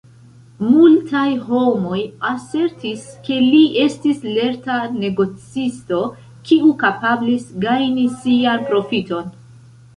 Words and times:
Multaj 0.67 1.25
homoj 1.49 1.99
asertis, 2.29 3.03
ke 3.27 3.37
li 3.43 3.61
estis 3.85 4.25
lerta 4.39 4.79
negocisto, 5.05 6.03
kiu 6.51 6.75
kapablis 6.83 7.49
gajni 7.69 8.11
sian 8.23 8.69
profiton. 8.73 9.35